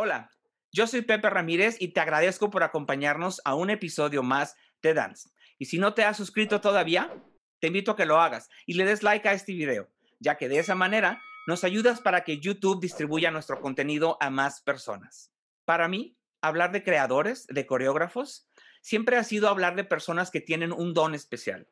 [0.00, 0.30] Hola,
[0.70, 5.30] yo soy Pepe Ramírez y te agradezco por acompañarnos a un episodio más de Dance.
[5.58, 7.12] Y si no te has suscrito todavía,
[7.58, 9.88] te invito a que lo hagas y le des like a este video,
[10.20, 14.60] ya que de esa manera nos ayudas para que YouTube distribuya nuestro contenido a más
[14.60, 15.32] personas.
[15.64, 18.48] Para mí, hablar de creadores, de coreógrafos,
[18.80, 21.66] siempre ha sido hablar de personas que tienen un don especial.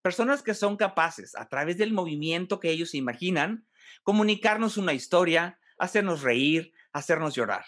[0.00, 3.68] Personas que son capaces, a través del movimiento que ellos imaginan,
[4.04, 7.64] comunicarnos una historia, hacernos reír, hacernos llorar.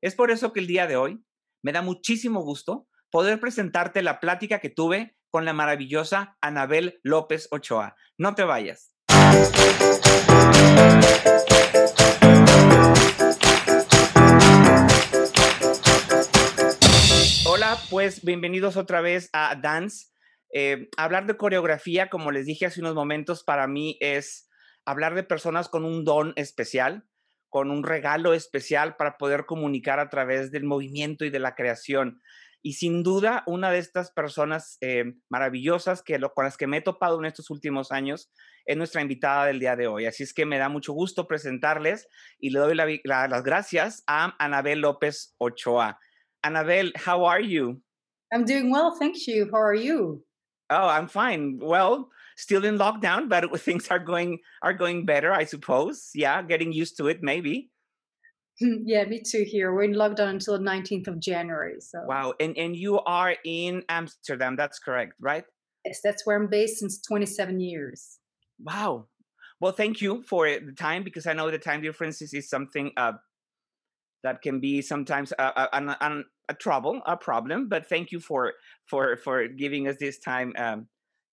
[0.00, 1.24] Es por eso que el día de hoy
[1.62, 7.48] me da muchísimo gusto poder presentarte la plática que tuve con la maravillosa Anabel López
[7.50, 7.96] Ochoa.
[8.16, 8.94] No te vayas.
[17.46, 20.06] Hola, pues bienvenidos otra vez a Dance.
[20.52, 24.48] Eh, hablar de coreografía, como les dije hace unos momentos, para mí es
[24.84, 27.04] hablar de personas con un don especial,
[27.50, 32.22] con un regalo especial para poder comunicar a través del movimiento y de la creación.
[32.62, 36.82] Y sin duda, una de estas personas eh, maravillosas que con las que me he
[36.82, 38.30] topado en estos últimos años
[38.66, 40.06] es nuestra invitada del día de hoy.
[40.06, 42.06] Así es que me da mucho gusto presentarles
[42.38, 45.98] y le doy las gracias a Anabel López Ochoa.
[46.42, 47.82] Anabel, how are you?
[48.32, 49.48] I'm doing well, thank you.
[49.52, 50.24] How are you?
[50.70, 51.58] Oh, I'm fine.
[51.60, 52.10] Well,
[52.40, 56.10] still in lockdown, but things are going are going better, I suppose.
[56.14, 57.70] Yeah, getting used to it, maybe.
[58.60, 59.44] yeah, me too.
[59.46, 61.80] Here, we're in lockdown until the 19th of January.
[61.80, 64.56] So wow, and and you are in Amsterdam.
[64.56, 65.44] That's correct, right?
[65.84, 68.18] Yes, that's where I'm based since 27 years.
[68.62, 69.06] Wow.
[69.60, 73.12] Well, thank you for the time because I know the time differences is something uh,
[74.22, 77.68] that can be sometimes a, a, a, a, trouble, a problem.
[77.68, 78.54] But thank you for
[78.88, 80.88] for for giving us this time um,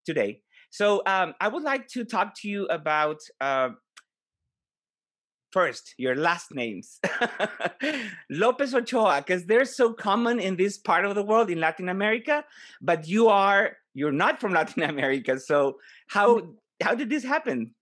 [0.05, 0.42] today.
[0.70, 3.70] So um, I would like to talk to you about uh,
[5.52, 7.00] first your last names,
[8.30, 12.44] Lopez Ochoa, because they're so common in this part of the world in Latin America.
[12.82, 15.77] But you are you're not from Latin America, so
[16.08, 16.42] how
[16.82, 17.73] how did this happen?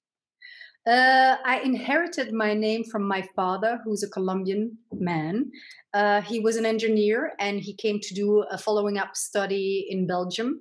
[0.87, 5.51] Uh, I inherited my name from my father, who's a Colombian man.
[5.95, 10.05] Uh, he was an engineer and he came to do a following up study in
[10.05, 10.59] Belgium.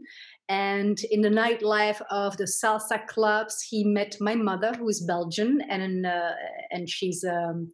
[0.49, 5.63] And in the nightlife of the salsa clubs, he met my mother, who is Belgian,
[5.71, 6.33] and uh,
[6.71, 7.73] and she's um,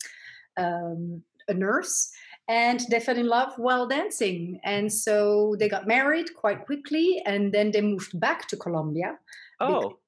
[0.56, 2.10] um, a nurse.
[2.48, 7.53] And they fell in love while dancing, and so they got married quite quickly, and
[7.53, 9.19] then they moved back to Colombia.
[9.60, 9.98] Oh,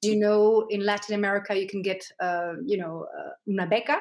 [0.00, 3.96] you know, in Latin America, you can get, uh, you know, uh, una beca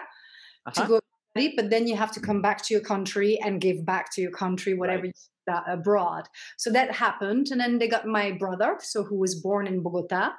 [0.65, 0.71] uh-huh.
[0.71, 0.99] to go
[1.33, 4.31] but then you have to come back to your country and give back to your
[4.31, 5.15] country whatever right
[5.51, 6.23] that abroad.
[6.57, 7.47] So that happened.
[7.51, 10.31] And then they got my brother, so who was born in Bogota.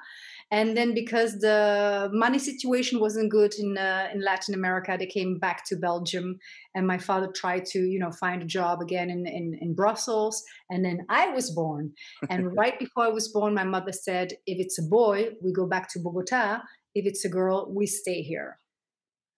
[0.52, 5.38] And then because the money situation wasn't good in uh, in Latin America, they came
[5.38, 6.38] back to Belgium.
[6.74, 10.44] And my father tried to, you know, find a job again in, in, in Brussels.
[10.68, 11.92] And then I was born.
[12.28, 15.66] And right before I was born, my mother said, if it's a boy, we go
[15.66, 16.60] back to Bogota.
[16.94, 18.58] If it's a girl, we stay here.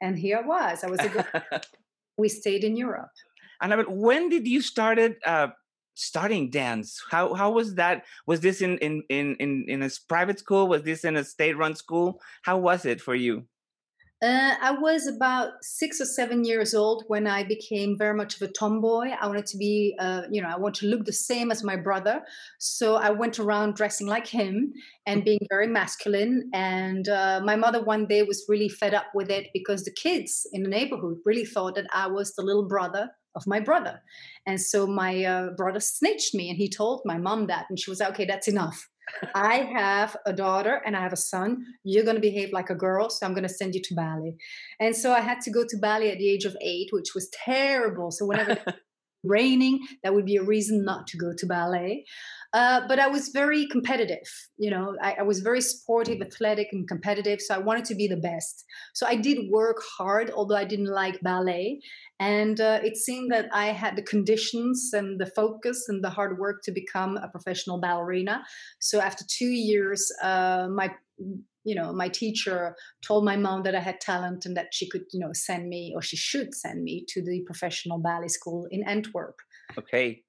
[0.01, 0.83] And here I was.
[0.83, 1.61] I was a girl.
[2.19, 3.15] we stayed in Europe.
[3.61, 5.49] And I mean, when did you started uh,
[5.95, 7.01] starting dance?
[7.11, 8.05] How how was that?
[8.27, 10.69] Was this in in in in in a private school?
[10.69, 12.21] Was this in a state run school?
[12.43, 13.47] How was it for you?
[14.25, 18.43] Uh, I was about six or seven years old when I became very much of
[18.49, 19.11] a tomboy.
[19.21, 21.77] I wanted to be, uh, you know, I want to look the same as my
[21.77, 22.23] brother.
[22.59, 24.73] So I went around dressing like him
[25.05, 26.49] and being very masculine.
[26.55, 30.47] And uh, my mother one day was really fed up with it because the kids
[30.55, 34.03] in the neighborhood really thought that I was the little brother of my brother.
[34.47, 37.67] And so my uh, brother snitched me and he told my mom that.
[37.69, 38.89] And she was like, okay, that's enough.
[39.35, 41.65] I have a daughter and I have a son.
[41.83, 44.37] You're going to behave like a girl, so I'm going to send you to ballet.
[44.81, 47.29] And so I had to go to ballet at the age of eight, which was
[47.31, 48.11] terrible.
[48.11, 48.59] So whenever
[49.25, 52.05] raining, that would be a reason not to go to ballet.
[52.55, 54.29] Uh, but I was very competitive.
[54.59, 57.41] You know, I, I, was very sportive, athletic, and competitive.
[57.41, 58.65] So I wanted to be the best.
[58.95, 61.81] So I did work hard, although I didn't like ballet.
[62.21, 66.39] And uh, it seemed that I had the conditions and the focus and the hard
[66.39, 68.45] work to become a professional ballerina.
[68.79, 70.95] So after two years, uh, my
[71.65, 72.77] you know my teacher
[73.07, 75.93] told my mom that i had talent and that she could you know send me
[75.95, 79.37] or she should send me to the professional ballet school in antwerp
[79.79, 80.23] okay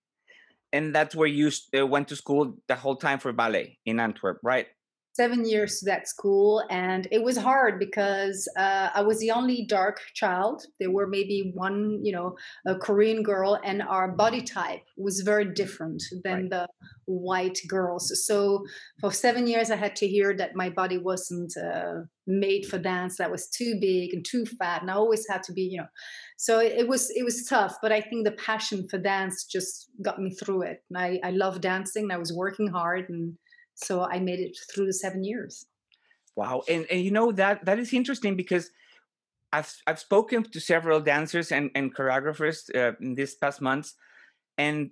[0.75, 4.39] and that's where you uh, went to school the whole time for ballet in antwerp
[4.43, 4.67] right?
[5.13, 9.65] Seven years to that school and it was hard because uh, i was the only
[9.65, 10.65] dark child.
[10.79, 12.35] There were maybe one you know
[12.67, 16.49] a korean girl and our body type was very different than right.
[16.49, 16.67] the
[17.05, 18.05] white girls.
[18.27, 18.65] So
[18.99, 21.95] for seven years i had to hear that my body wasn't uh,
[22.27, 25.53] made for dance that was too big and too fat and i always had to
[25.53, 25.87] be you know
[26.37, 30.19] so it, was it was tough but i think the passion for dance just got
[30.19, 33.37] me through it and i i love dancing and i was working hard and
[33.75, 35.65] so I made it through the seven years.
[36.35, 38.71] Wow, and and you know that that is interesting because
[39.53, 43.95] I've I've spoken to several dancers and and choreographers uh, in these past months,
[44.57, 44.91] and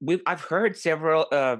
[0.00, 1.56] we've I've heard several uh,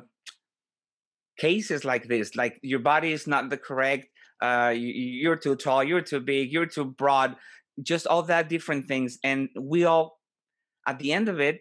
[1.38, 2.34] cases like this.
[2.34, 4.08] Like your body is not the correct.
[4.40, 5.82] Uh, you, are too tall.
[5.82, 6.52] You're too big.
[6.52, 7.34] You're too broad.
[7.82, 10.19] Just all that different things, and we all,
[10.86, 11.60] at the end of it,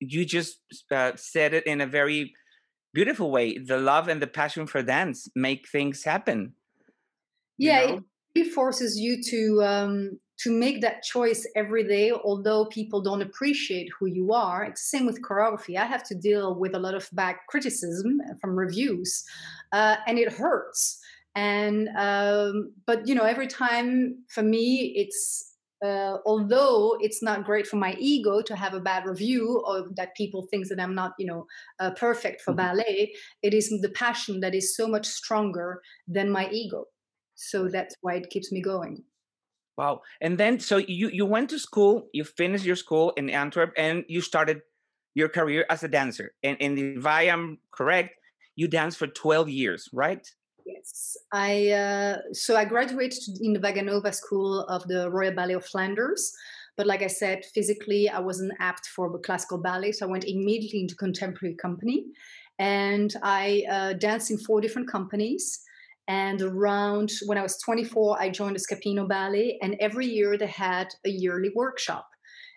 [0.00, 0.58] you just
[0.90, 2.32] uh, said it in a very
[2.92, 6.52] beautiful way the love and the passion for dance make things happen
[7.56, 8.00] yeah know?
[8.34, 13.90] it forces you to um to make that choice every day although people don't appreciate
[13.98, 14.64] who you are.
[14.64, 15.76] It's the same with choreography.
[15.76, 19.22] I have to deal with a lot of back criticism from reviews
[19.72, 20.98] uh, and it hurts.
[21.34, 25.49] And um, but you know every time for me it's
[25.84, 30.14] uh, although it's not great for my ego to have a bad review or that
[30.16, 31.46] people think that i'm not you know
[31.78, 32.76] uh, perfect for mm-hmm.
[32.76, 33.12] ballet
[33.42, 36.84] it is the passion that is so much stronger than my ego.
[37.34, 39.02] So that's why it keeps me going.
[39.76, 40.02] Wow.
[40.20, 44.04] And then so you you went to school you finished your school in antwerp and
[44.08, 44.60] you started
[45.14, 46.32] your career as a dancer.
[46.42, 48.10] And, and if i am correct
[48.56, 50.26] you danced for 12 years right
[50.66, 55.64] Yes, I uh, so I graduated in the Vaganova School of the Royal Ballet of
[55.64, 56.32] Flanders,
[56.76, 60.80] but like I said, physically I wasn't apt for classical ballet, so I went immediately
[60.80, 62.06] into contemporary company,
[62.58, 65.60] and I uh, danced in four different companies.
[66.08, 70.48] And around when I was 24, I joined the Scapino Ballet, and every year they
[70.48, 72.08] had a yearly workshop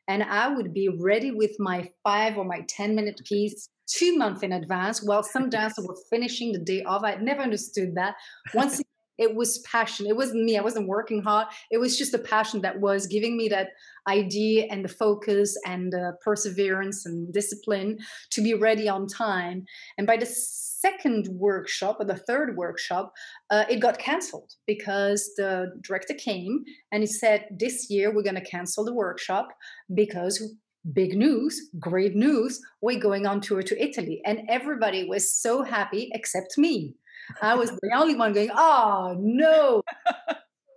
[0.08, 4.44] and I would be ready with my five or my 10 minute piece two months
[4.44, 7.04] in advance while some dancers were finishing the day off.
[7.04, 8.16] I never understood that.
[8.54, 8.82] Once
[9.18, 10.08] it was passion.
[10.08, 10.58] It wasn't me.
[10.58, 11.48] I wasn't working hard.
[11.72, 13.70] It was just the passion that was giving me that
[14.08, 18.00] idea and the focus and the perseverance and discipline
[18.32, 19.66] to be ready on time.
[19.98, 23.14] And by the second workshop or the third workshop,
[23.52, 28.36] uh, it got canceled because the director came and he said, This year we're going
[28.36, 29.50] to cancel the workshop
[29.94, 30.56] because
[30.92, 34.22] big news, great news, we're going on tour to Italy.
[34.26, 36.96] And everybody was so happy except me.
[37.42, 39.82] I was the only one going, oh no.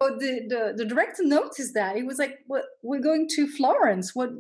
[0.01, 1.97] so the, the, the director noticed that.
[1.97, 4.15] He was like, what, we're going to Florence.
[4.15, 4.31] What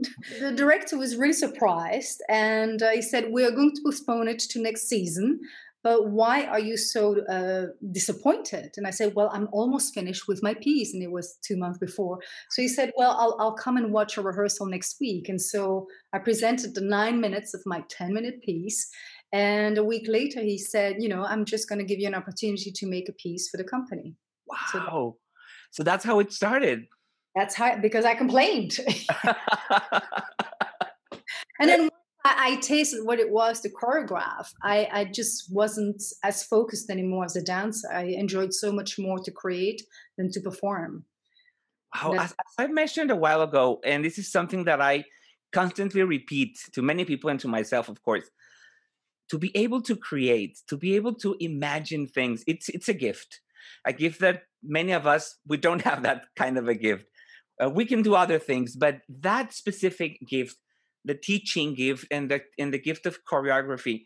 [0.41, 2.23] the director was really surprised.
[2.29, 5.41] And uh, he said, we are going to postpone it to next season
[5.87, 8.73] but why are you so uh, disappointed?
[8.77, 10.93] And I said, well, I'm almost finished with my piece.
[10.93, 12.19] And it was two months before.
[12.51, 15.29] So he said, well, I'll, I'll come and watch a rehearsal next week.
[15.29, 18.91] And so I presented the nine minutes of my 10 minute piece.
[19.33, 22.17] And a week later, he said, you know, I'm just going to give you an
[22.17, 24.17] opportunity to make a piece for the company.
[24.49, 24.57] Wow.
[24.73, 25.19] So,
[25.71, 26.87] so that's how it started.
[27.37, 28.77] That's how, because I complained.
[31.61, 31.91] and then
[32.27, 34.53] I, I, tasted what it was to choreograph.
[34.63, 37.89] I, I just wasn't as focused anymore as a dancer.
[37.93, 39.83] I enjoyed so much more to create
[40.19, 41.05] than to perform.
[41.95, 45.05] Wow, as, as I mentioned a while ago, and this is something that I
[45.53, 48.29] constantly repeat to many people and to myself, of course.
[49.31, 53.41] To be able to create, to be able to imagine things, it's it's a gift,
[53.85, 57.07] a gift that many of us we don't have that kind of a gift.
[57.63, 60.57] Uh, we can do other things, but that specific gift
[61.07, 64.05] the teaching gift and the and the gift of choreography.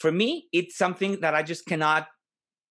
[0.00, 2.06] For me it's something that i just cannot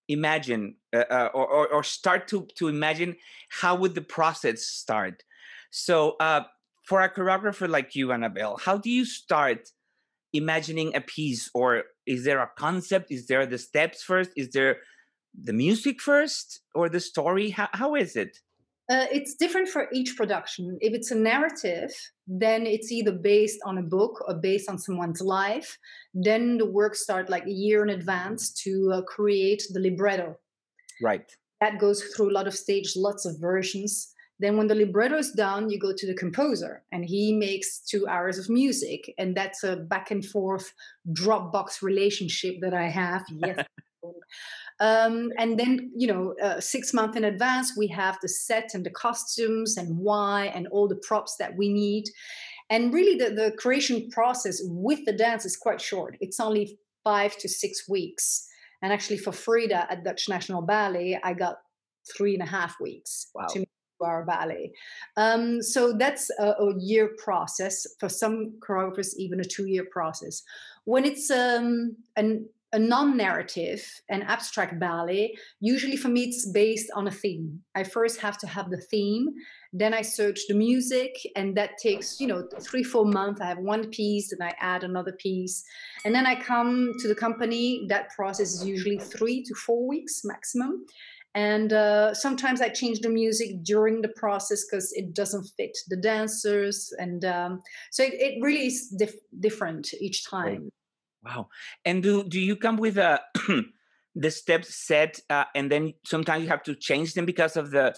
[0.07, 3.17] imagine uh, uh, or, or, start to to imagine
[3.49, 5.23] how would the process start.
[5.69, 6.43] So uh,
[6.83, 9.69] for a choreographer like you annabelle how do you start
[10.33, 11.49] imagining a piece?
[11.53, 13.11] Or is there a concept?
[13.11, 14.31] Is there the steps first?
[14.35, 14.77] Is there
[15.39, 17.49] the music first or the story?
[17.49, 18.39] How, how is it
[18.89, 20.77] uh, it's different for each production.
[20.79, 21.91] If it's a narrative,
[22.25, 25.77] then it's either based on a book or based on someone's life.
[26.13, 30.37] Then the work starts like a year in advance to uh, create the libretto.
[31.01, 31.29] Right.
[31.59, 34.13] That goes through a lot of stages, lots of versions.
[34.39, 38.07] Then, when the libretto is done, you go to the composer and he makes two
[38.07, 39.13] hours of music.
[39.17, 40.71] And that's a back and forth
[41.11, 43.25] Dropbox relationship that I have.
[43.31, 43.65] Yes.
[44.79, 48.85] Um, and then, you know, uh, six months in advance, we have the set and
[48.85, 52.05] the costumes and why and all the props that we need.
[52.69, 56.17] And really, the, the creation process with the dance is quite short.
[56.19, 58.47] It's only five to six weeks.
[58.81, 61.57] And actually, for Frida at Dutch National Ballet, I got
[62.15, 63.47] three and a half weeks wow.
[63.47, 63.65] to
[64.01, 64.71] our ballet.
[65.15, 67.87] Um, so that's a, a, year process.
[67.99, 70.43] For some choreographers, even a two-year process.
[70.85, 72.47] When it's um, an
[72.77, 77.59] a non-narrative an abstract ballet usually for me it's based on a theme.
[77.73, 79.25] I first have to have the theme
[79.73, 83.41] then i search the music and that takes you know three four months.
[83.41, 85.63] I have one piece and i add another piece
[86.05, 87.85] and then i come to the company.
[87.93, 90.85] That process is usually three to four weeks maximum
[91.33, 96.01] and uh, sometimes i change the music during the process because it doesn't fit the
[96.11, 100.69] dancers and um, so it, it, really is dif- different each time
[101.23, 101.49] Wow.
[101.85, 103.21] And do do you come with a
[104.15, 107.95] the steps set uh, and then sometimes you have to change them because of the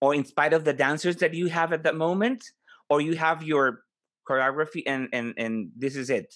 [0.00, 2.44] or in spite of the dancers that you have at that moment
[2.90, 3.80] or you have your
[4.28, 6.34] choreography and and and this is it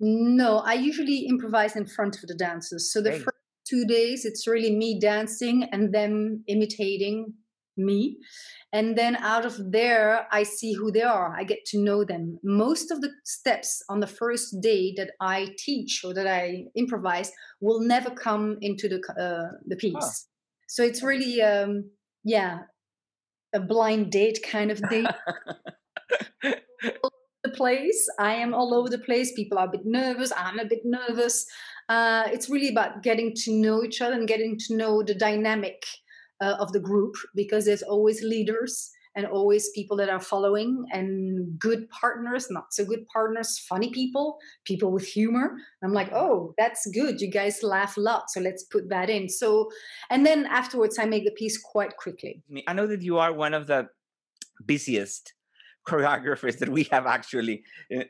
[0.00, 3.22] no i usually improvise in front of the dancers so the Great.
[3.22, 3.36] first
[3.68, 7.34] two days it's really me dancing and them imitating
[7.76, 8.18] me.
[8.72, 11.34] And then out of there i see who they are.
[11.36, 12.38] I get to know them.
[12.42, 17.32] Most of the steps on the first day that i teach or that i improvise
[17.60, 19.94] will never come into the uh, the piece.
[19.94, 20.10] Huh.
[20.68, 21.90] so it's really um
[22.24, 22.60] yeah
[23.54, 25.06] a blind date kind of thing.
[27.46, 28.08] The place.
[28.18, 29.32] I am all over the place.
[29.34, 30.32] People are a bit nervous.
[30.36, 31.46] I'm a bit nervous.
[31.88, 35.84] Uh, it's really about getting to know each other and getting to know the dynamic
[36.40, 41.58] uh, of the group because there's always leaders and always people that are following and
[41.58, 45.56] good partners, not so good partners, funny people, people with humor.
[45.82, 47.20] I'm like, oh, that's good.
[47.20, 48.28] You guys laugh a lot.
[48.28, 49.30] So let's put that in.
[49.30, 49.70] So,
[50.10, 52.42] and then afterwards, I make the piece quite quickly.
[52.68, 53.88] I know that you are one of the
[54.66, 55.32] busiest
[55.88, 57.64] choreographers that we have actually.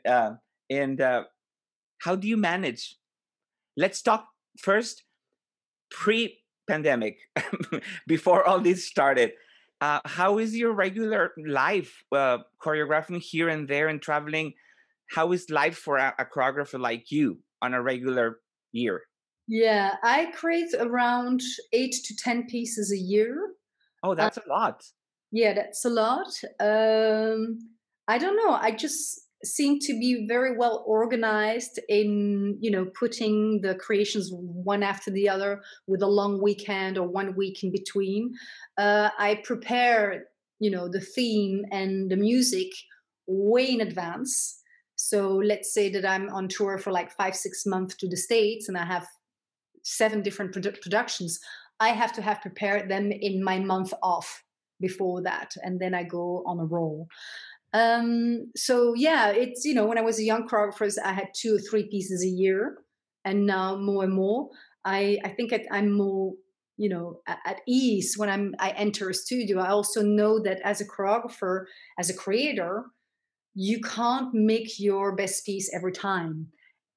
[0.05, 0.31] Uh,
[0.69, 1.23] and uh,
[1.99, 2.97] how do you manage?
[3.77, 4.27] Let's talk
[4.59, 5.03] first
[5.89, 7.17] pre pandemic
[8.07, 9.31] before all this started
[9.79, 14.53] uh, how is your regular life uh, choreographing here and there and traveling?
[15.11, 18.39] How is life for a, a choreographer like you on a regular
[18.71, 19.03] year?
[19.47, 23.53] Yeah i create around eight to ten pieces a year
[24.03, 24.83] oh uh, that's uh, a lot.
[25.31, 26.27] Yeah that's a lot
[26.59, 27.59] um
[28.07, 33.61] i don't know i just seem to be very well organized in you know putting
[33.61, 38.33] the creations one after the other with a long weekend or one week in between.
[38.77, 40.25] Uh, i prepare
[40.59, 42.71] you know the theme and the music
[43.27, 44.61] way in advance.
[44.95, 48.67] So let's say that i'm on tour for like five six months to the states
[48.67, 49.07] and i have
[49.83, 51.39] seven different produ- productions
[51.79, 54.43] i have to have prepared them in my month off
[54.81, 57.07] before that and then i go on a roll
[57.73, 61.55] um, so yeah, it's you know when I was a young choreographer, I had two
[61.55, 62.77] or three pieces a year,
[63.25, 64.49] and now more and more.
[64.85, 66.33] I I think I'm more
[66.77, 69.59] you know at, ease when I'm I enter a studio.
[69.59, 71.65] I also know that as a choreographer,
[71.99, 72.85] as a creator,
[73.53, 76.47] you can't make your best piece every time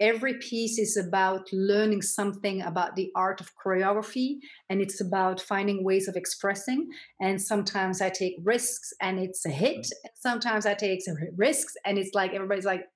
[0.01, 4.39] every piece is about learning something about the art of choreography
[4.69, 6.89] and it's about finding ways of expressing.
[7.21, 9.79] And sometimes i take risks and it's a hit.
[9.79, 10.09] Mm-hmm.
[10.15, 12.87] Sometimes i take some risks and it's like everybody's like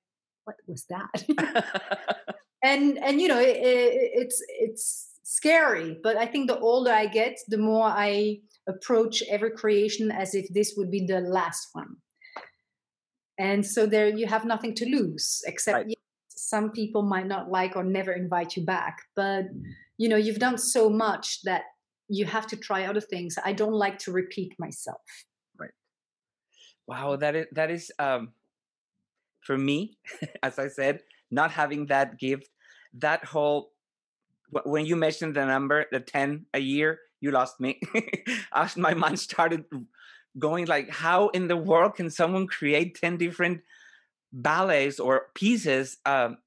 [0.45, 1.65] what was that?
[2.63, 7.05] And and you know it, it, it's it's scary but i think the older i
[7.05, 11.97] get the more i approach every creation as if this would be the last one.
[13.37, 15.97] And so there you have nothing to lose except right
[16.55, 19.43] some people might not like or never invite you back but
[19.97, 21.63] you know you've done so much that
[22.07, 23.37] you have to try other things.
[23.43, 25.01] I don't like to repeat myself.
[25.57, 25.75] Right.
[26.87, 28.33] Wow that is that is um
[29.41, 29.97] for me
[30.43, 32.49] as i said not having that gift
[32.93, 33.71] that whole
[34.63, 37.79] when you mentioned the number the 10 a year you lost me.
[38.53, 39.65] As my mind started
[40.37, 43.61] going like how in the world can someone create 10 different
[44.31, 46.37] ballets or pieces um,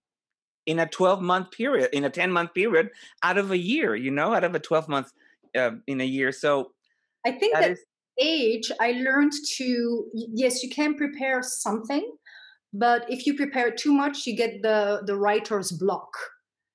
[0.68, 2.90] in a 12 month period, in a 10 month period,
[3.22, 5.12] out of a year, you know, out of a 12 month
[5.56, 6.30] uh, in a year.
[6.30, 6.72] So
[7.26, 7.84] I think that, that is,
[8.20, 12.06] age, I learned to, yes, you can prepare something,
[12.74, 16.12] but if you prepare too much, you get the, the writer's block.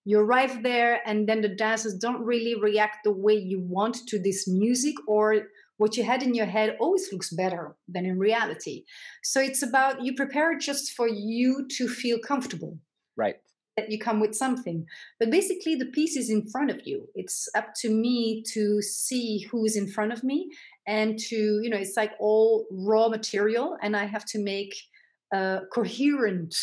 [0.05, 4.19] You arrive there, and then the dancers don't really react the way you want to
[4.19, 5.43] this music, or
[5.77, 8.83] what you had in your head always looks better than in reality.
[9.23, 12.79] So it's about you prepare just for you to feel comfortable.
[13.15, 13.35] Right.
[13.77, 14.85] That you come with something.
[15.19, 17.07] But basically, the piece is in front of you.
[17.15, 20.51] It's up to me to see who's in front of me
[20.87, 24.75] and to, you know, it's like all raw material, and I have to make
[25.33, 26.55] a coherent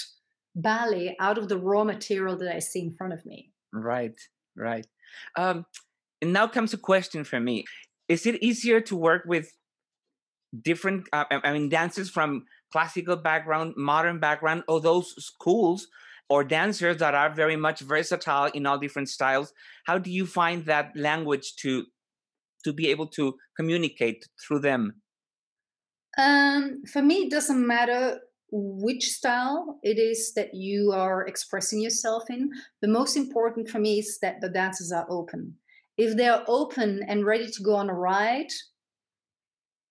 [0.55, 3.51] ballet out of the raw material that I see in front of me.
[3.73, 4.19] Right,
[4.57, 4.87] right.
[5.37, 5.67] Um,
[6.23, 7.65] and now comes a question for me:
[8.09, 9.51] Is it easier to work with
[10.63, 11.09] different?
[11.13, 15.89] Uh, I mean, dancers from classical background, modern background, or those schools
[16.31, 19.53] or dancers that are very much versatile in all different styles?
[19.85, 21.85] How do you find that language to
[22.65, 25.03] to be able to communicate through them?
[26.19, 28.21] Um, for me, it doesn't matter
[28.53, 32.51] which style it is that you are expressing yourself in.
[32.83, 35.55] The most important for me is that the dancers are open.
[35.97, 38.53] If they're open and ready to go on a ride,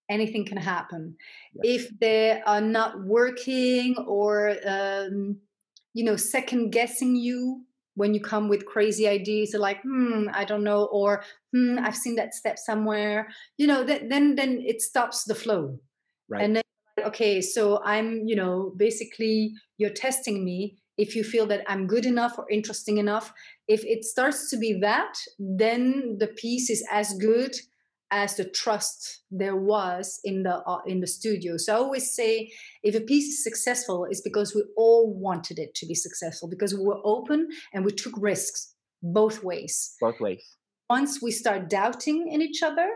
[0.09, 1.15] anything can happen.
[1.55, 5.37] If they are not working or um,
[5.93, 7.63] you know second guessing you
[7.95, 12.15] when you come with crazy ideas like hmm i don't know or hmm i've seen
[12.15, 13.27] that step somewhere
[13.57, 15.77] you know then then then it stops the flow
[16.29, 16.43] right.
[16.43, 16.63] and then
[17.05, 22.05] okay so i'm you know basically you're testing me if you feel that i'm good
[22.05, 23.33] enough or interesting enough
[23.67, 27.55] if it starts to be that then the piece is as good
[28.11, 31.57] as the trust there was in the uh, in the studio.
[31.57, 32.51] So i always say
[32.83, 36.73] if a piece is successful it's because we all wanted it to be successful because
[36.73, 39.95] we were open and we took risks both ways.
[40.01, 40.43] Both ways.
[40.89, 42.89] Once we start doubting in each other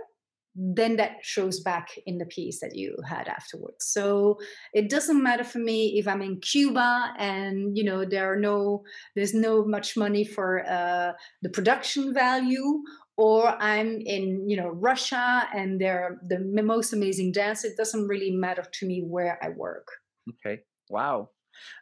[0.55, 3.85] then that shows back in the piece that you had afterwards.
[3.85, 4.37] So
[4.73, 8.83] it doesn't matter for me if i'm in cuba and you know there are no
[9.15, 12.81] there's no much money for uh, the production value
[13.17, 18.31] or i'm in you know russia and they're the most amazing dance it doesn't really
[18.31, 19.87] matter to me where i work.
[20.29, 20.61] Okay.
[20.89, 21.29] Wow.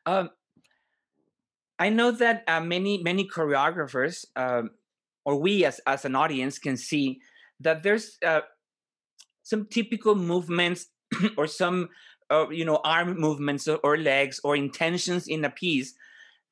[0.05, 0.29] Um,
[1.79, 4.71] i know that uh, many many choreographers um,
[5.25, 7.19] or we as as an audience can see
[7.59, 8.41] that there's uh,
[9.43, 10.87] some typical movements
[11.37, 11.89] or some
[12.29, 15.93] uh, you know arm movements or legs or intentions in a piece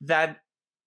[0.02, 0.38] that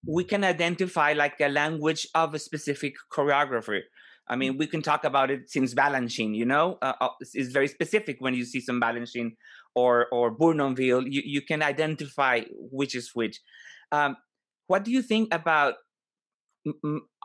[0.07, 3.81] we can identify like a language of a specific choreographer.
[4.29, 7.69] I mean, we can talk about it since Balanchine, you know, uh, uh it's very
[7.69, 9.33] specific when you see some Balanchine
[9.75, 13.41] or or Bournonville, you, you can identify which is which.
[13.91, 14.17] Um,
[14.67, 15.75] what do you think about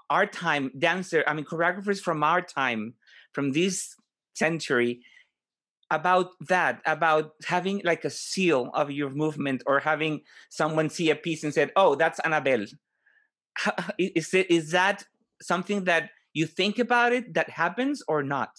[0.10, 1.24] our time dancer?
[1.28, 2.96] I mean, choreographers from our time,
[3.34, 3.96] from this
[4.34, 5.02] century,
[5.90, 11.16] about that about having like a seal of your movement or having someone see a
[11.16, 12.66] piece and said oh that's annabelle.
[13.98, 15.06] Is it is that
[15.42, 18.50] something that you think about it that happens or not?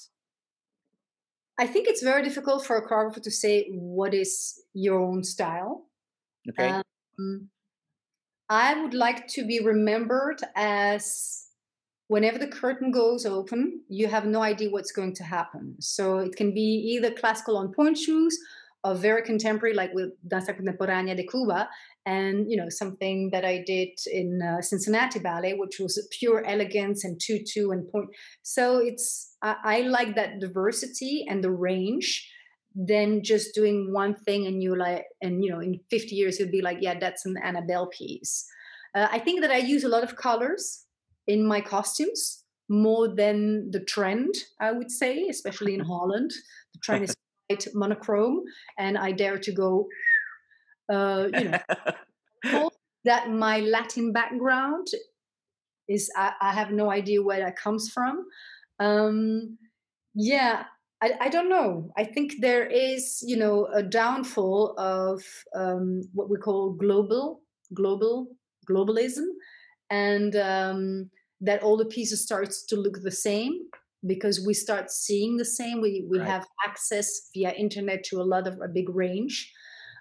[1.61, 5.87] I think it's very difficult for a choreographer to say what is your own style.
[6.49, 6.71] Okay.
[7.19, 7.51] Um,
[8.49, 11.48] i would like to be remembered as
[12.09, 15.77] whenever the curtain goes open, you have no idea what's going to happen.
[15.81, 18.37] So it can be either classical on pointe shoes
[18.83, 21.69] or very contemporary, like with Danza Contemporanea de Cuba,
[22.07, 27.05] and you know something that I did in uh, Cincinnati Ballet, which was pure elegance
[27.05, 28.09] and tutu and point.
[28.43, 32.27] So it's I, I like that diversity and the range
[32.75, 36.51] than just doing one thing and you like and you know in 50 years you'll
[36.51, 38.47] be like yeah that's an annabelle piece
[38.95, 40.85] uh, i think that i use a lot of colors
[41.29, 46.33] in my costumes more than the trend, I would say, especially in Holland.
[46.75, 47.15] The trend is
[47.49, 48.43] quite monochrome,
[48.77, 49.87] and I dare to go,
[50.93, 51.53] uh, you
[52.45, 52.71] know,
[53.05, 54.87] that my Latin background
[55.89, 58.25] is, I, I, have no idea where that comes from.
[58.79, 59.57] Um,
[60.15, 60.65] yeah,
[61.03, 61.91] I, I, don't know.
[61.97, 65.23] I think there is, you know, a downfall of
[65.55, 67.41] um, what we call global,
[67.75, 68.29] global,
[68.69, 69.25] globalism,
[69.91, 73.53] and um, that all the pieces starts to look the same
[74.07, 75.81] because we start seeing the same.
[75.81, 76.29] We we right.
[76.29, 79.53] have access via internet to a lot of a big range.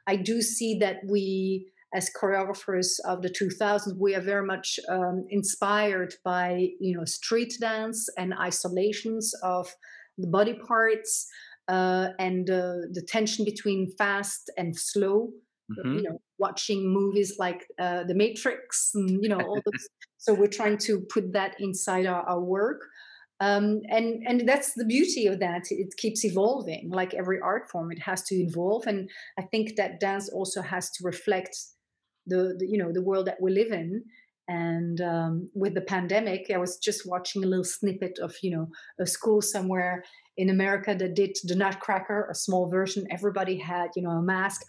[0.08, 5.26] I do see that we as choreographers of the 2000s we are very much um,
[5.30, 9.74] inspired by you know street dance and isolations of
[10.18, 11.28] the body parts
[11.70, 15.30] uh, and uh, the tension between fast and slow
[15.72, 15.98] mm-hmm.
[15.98, 19.88] you know watching movies like uh, the matrix and you know all those.
[20.20, 22.82] So we're trying to put that inside our, our work.
[23.40, 25.66] Um, and and that's the beauty of that.
[25.70, 28.88] It keeps evolving like every art form it has to evolve.
[28.88, 31.56] And i think that dance also has to reflect
[32.26, 34.04] the, the you know the world that we live in.
[34.50, 38.68] And um, with the pandemic i was just watching a little snippet of you know
[39.00, 40.04] a school somewhere
[40.38, 43.06] in america that did the nutcracker a small version.
[43.12, 44.62] Everybody had you know a mask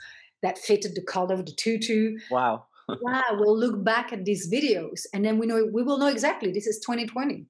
[0.43, 2.65] that fitted the color of the tutu wow
[3.03, 6.53] yeah, we'll look back at these videos and then we know we will know exactly
[6.53, 7.47] this is 2020.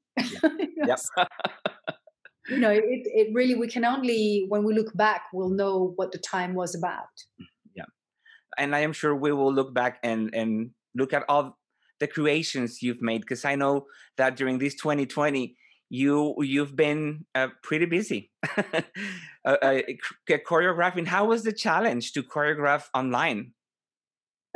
[0.85, 1.09] Yes.
[2.48, 6.12] you know, it, it really we can only when we look back we'll know what
[6.12, 7.14] the time was about.
[7.40, 7.44] Mm-hmm,
[7.77, 7.85] yeah.
[8.57, 11.57] And I am sure we will look back and and look at all
[12.01, 15.57] the creations you've made because I know that during this 2020
[15.90, 18.83] you you've been uh, pretty busy uh,
[19.44, 19.81] uh,
[20.29, 21.07] choreographing.
[21.07, 23.53] How was the challenge to choreograph online?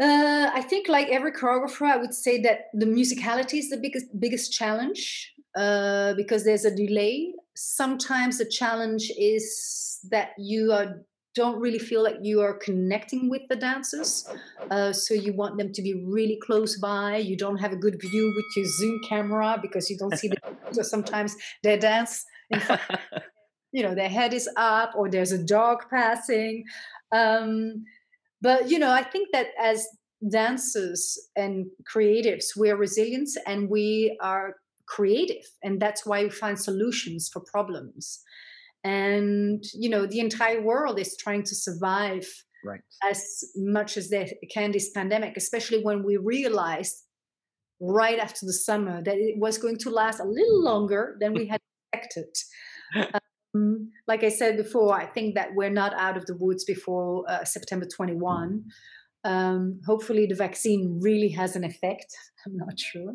[0.01, 4.07] Uh, I think, like every choreographer, I would say that the musicality is the biggest
[4.18, 7.35] biggest challenge uh, because there's a delay.
[7.55, 11.03] Sometimes the challenge is that you are
[11.35, 14.29] don't really feel like you are connecting with the dancers.
[14.71, 17.16] Uh, so you want them to be really close by.
[17.16, 20.37] You don't have a good view with your Zoom camera because you don't see the.
[20.73, 22.83] so sometimes they dance in front.
[23.73, 26.64] you know, their head is up or there's a dog passing.
[27.12, 27.85] Um,
[28.42, 29.87] but you know, I think that as
[30.31, 37.31] dancers and creatives, we're resilient and we are creative, and that's why we find solutions
[37.33, 38.23] for problems
[38.85, 42.27] and you know the entire world is trying to survive
[42.64, 42.81] right.
[43.09, 47.05] as much as they can this pandemic especially when we realized
[47.81, 51.47] right after the summer that it was going to last a little longer than we
[51.47, 51.61] had
[51.92, 52.35] expected.
[53.55, 57.27] Um, like i said before i think that we're not out of the woods before
[57.29, 58.64] uh, september 21
[59.25, 62.07] um, hopefully the vaccine really has an effect.
[62.47, 63.14] I'm not sure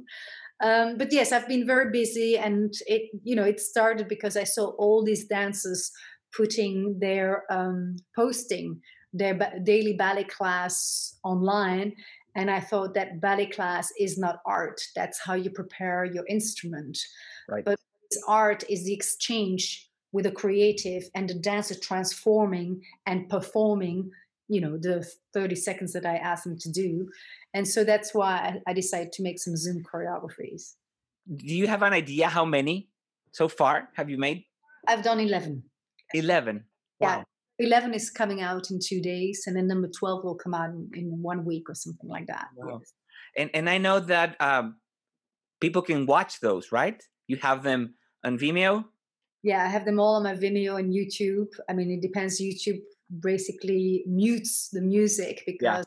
[0.61, 4.43] um, but yes, I've been very busy, and it you know it started because I
[4.43, 5.91] saw all these dancers
[6.35, 8.81] putting their um, posting
[9.13, 11.93] their ba- daily ballet class online,
[12.35, 14.81] and I thought that ballet class is not art.
[14.95, 16.97] That's how you prepare your instrument.
[17.47, 17.63] Right.
[17.63, 17.79] But
[18.27, 24.09] art is the exchange with a creative and the dancer transforming and performing
[24.47, 27.09] you know the 30 seconds that i asked them to do
[27.53, 30.75] and so that's why I, decided to make some zoom choreographies.
[31.36, 32.89] Do you have an idea how many
[33.31, 34.43] so far have you made?
[34.88, 35.63] I've done 11
[36.13, 36.63] 11
[36.99, 37.07] wow.
[37.07, 37.23] yeah
[37.60, 40.89] 11 is coming out in two days and then number 12 will come out in,
[40.93, 42.47] in one week or something like that.
[42.55, 42.79] Wow.
[42.79, 42.93] yes.
[43.36, 44.77] and and i know that um,
[45.60, 47.01] people can watch those right?
[47.27, 48.86] You have them on vimeo?
[49.43, 51.51] Yeah i have them all on my vimeo and youtube.
[51.69, 52.39] I mean it depends.
[52.39, 52.81] Youtube
[53.19, 55.86] basically mutes the music because.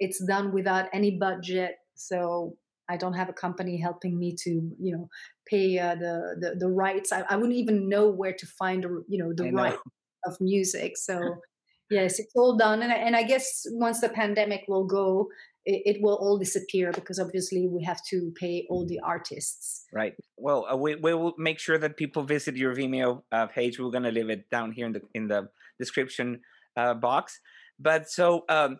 [0.00, 1.76] It's done without any budget.
[1.94, 2.56] So
[2.88, 5.08] I don't have a company helping me to, you know,
[5.46, 7.12] pay uh, the, the, the rights.
[7.12, 9.78] I, I wouldn't even know where to find, you know, the right
[10.26, 10.96] of music.
[10.96, 11.36] So
[11.90, 12.82] yes, it's all done.
[12.82, 15.28] And I, and I guess once the pandemic will go,
[15.66, 19.84] it, it, will all disappear because obviously we have to pay all the artists.
[19.92, 20.14] Right.
[20.38, 23.78] Well, uh, we, we will make sure that people visit your Vimeo uh, page.
[23.78, 26.40] We're going to leave it down here in the in the description
[26.76, 27.40] uh, box.
[27.78, 28.78] But so um,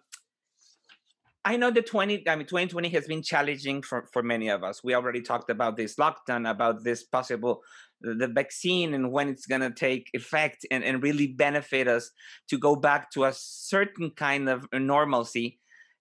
[1.44, 4.84] I know the 20, I mean, 2020 has been challenging for, for many of us.
[4.84, 7.62] We already talked about this lockdown, about this possible,
[8.02, 12.10] the vaccine and when it's going to take effect and, and really benefit us
[12.48, 15.58] to go back to a certain kind of normalcy.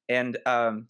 [0.09, 0.87] And um,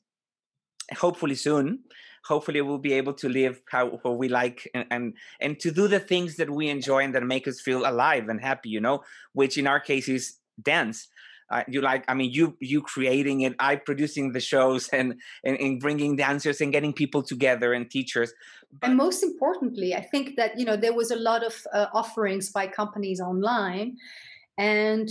[0.97, 1.83] hopefully soon,
[2.25, 5.87] hopefully we'll be able to live how, how we like and, and, and to do
[5.87, 9.03] the things that we enjoy and that make us feel alive and happy, you know,
[9.33, 11.07] which in our case is dance
[11.51, 15.57] uh, you like i mean you you creating it i producing the shows and, and,
[15.57, 18.33] and bringing dancers and getting people together and teachers
[18.79, 21.87] but and most importantly i think that you know there was a lot of uh,
[21.93, 23.97] offerings by companies online
[24.57, 25.09] and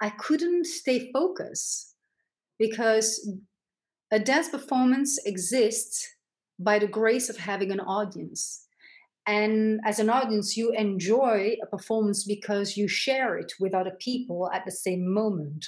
[0.00, 1.94] i couldn't stay focused
[2.58, 3.28] because
[4.10, 6.08] a dance performance exists
[6.58, 8.63] by the grace of having an audience
[9.26, 14.50] and as an audience you enjoy a performance because you share it with other people
[14.52, 15.66] at the same moment.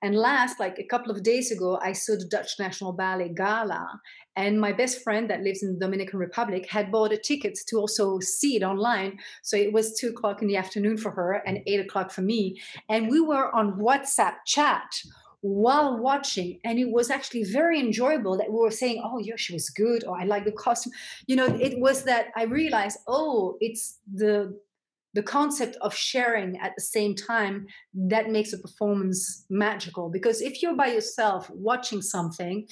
[0.00, 4.00] And last like a couple of days ago i saw the dutch national ballet gala
[4.36, 7.76] and my best friend that lives in the dominican republic had bought a ticket to
[7.76, 9.18] also see it online.
[9.42, 12.60] So it was two o'clock in the afternoon for her and eight o'clock for me.
[12.88, 15.02] And we were on whatsapp chat
[15.40, 19.52] while watching and it was actually very enjoyable that we were saying oh yeah she
[19.52, 20.92] was good or i like the costume.
[21.26, 24.58] You know it was that i realized oh it's the
[25.14, 30.10] the concept of sharing at the same time that makes a performance magical.
[30.10, 32.68] Because if you're by yourself watching something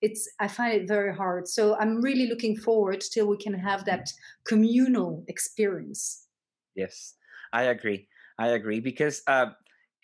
[0.00, 1.48] it's i find it very hard.
[1.48, 4.12] So i'm really looking forward till we can have that
[4.44, 6.26] communal experience.
[6.74, 7.14] Yes.
[7.52, 8.08] I agree.
[8.38, 9.46] I agree because uh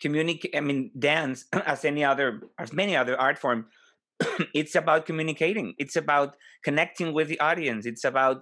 [0.01, 3.65] communicate i mean dance as any other as many other art form
[4.53, 5.73] it's about communicating.
[5.77, 7.85] It's about connecting with the audience.
[7.85, 8.41] It's about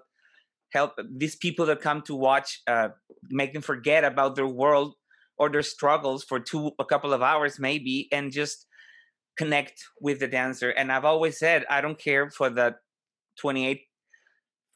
[0.73, 2.89] help these people that come to watch uh,
[3.29, 4.93] make them forget about their world
[5.37, 8.67] or their struggles for two a couple of hours maybe and just
[9.37, 10.69] connect with the dancer.
[10.69, 12.75] And i've always said i don't care for the
[13.39, 13.81] 28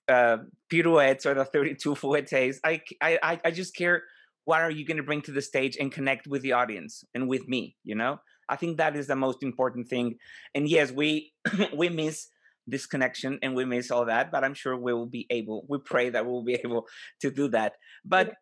[0.07, 0.37] uh,
[0.71, 4.03] pirouettes or the 32 fouettes I, I i just care
[4.45, 7.27] what are you going to bring to the stage and connect with the audience and
[7.27, 8.19] with me you know?
[8.49, 10.15] I think that is the most important thing.
[10.53, 11.33] And yes we
[11.75, 12.27] we miss
[12.67, 15.79] this connection and we miss all that, but I'm sure we will be able, we
[15.79, 16.87] pray that we'll be able
[17.21, 17.73] to do that.
[18.05, 18.33] But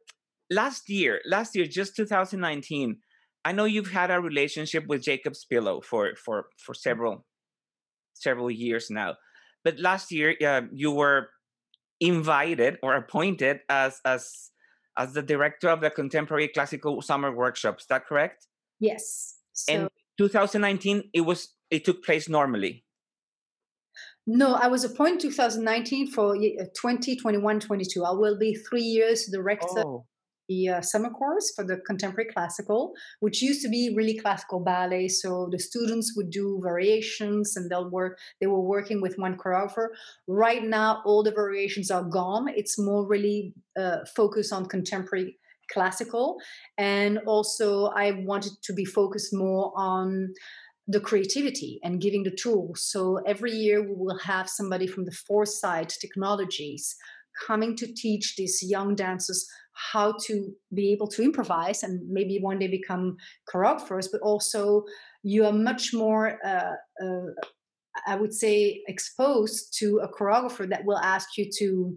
[0.49, 2.97] last year, last year, just 2019,
[3.43, 7.25] I know you've had a relationship with Jacob's Pillow for for for several
[8.13, 9.15] several years now,
[9.63, 11.29] but last year uh, you were
[11.99, 14.50] invited or appointed as as
[15.01, 17.83] as the director of the Contemporary Classical Summer Workshops.
[17.83, 18.47] Is that correct?
[18.79, 19.37] Yes.
[19.53, 22.85] So, and 2019, it was it took place normally.
[24.27, 28.03] No, I was appointed 2019 for uh, 2021 22.
[28.03, 30.05] I will be three years director oh
[30.51, 35.07] the uh, summer course for the contemporary classical, which used to be really classical ballet.
[35.07, 39.87] So the students would do variations and they'll work, they were working with one choreographer.
[40.27, 42.45] Right now, all the variations are gone.
[42.61, 45.37] It's more really uh, focused on contemporary
[45.73, 46.37] classical.
[46.77, 47.67] And also,
[48.05, 50.33] I wanted to be focused more on
[50.87, 52.83] the creativity and giving the tools.
[52.93, 56.95] So every year we will have somebody from the Forsythe Technologies
[57.47, 59.47] coming to teach these young dancers
[59.91, 63.17] how to be able to improvise and maybe one day become
[63.53, 64.83] choreographers, but also
[65.23, 67.25] you are much more, uh, uh,
[68.07, 71.95] I would say, exposed to a choreographer that will ask you to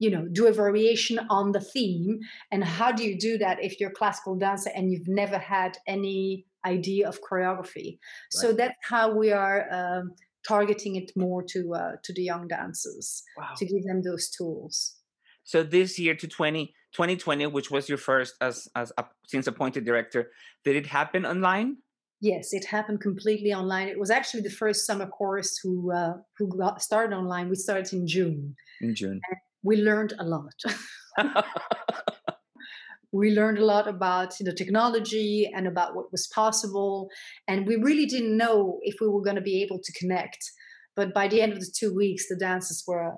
[0.00, 2.18] you know do a variation on the theme
[2.50, 5.76] and how do you do that if you're a classical dancer and you've never had
[5.86, 8.30] any idea of choreography right.
[8.30, 10.12] so that's how we are um,
[10.48, 13.50] targeting it more to uh, to the young dancers wow.
[13.58, 14.96] to give them those tools
[15.44, 19.84] so this year to 20 2020, which was your first as as a, since appointed
[19.84, 20.30] director,
[20.64, 21.76] did it happen online?
[22.20, 23.88] Yes, it happened completely online.
[23.88, 27.48] It was actually the first summer course who uh, who got started online.
[27.48, 28.54] We started in June.
[28.80, 30.52] In June, and we learned a lot.
[33.12, 37.08] we learned a lot about the technology and about what was possible,
[37.48, 40.44] and we really didn't know if we were going to be able to connect.
[40.96, 43.14] But by the end of the two weeks, the dances were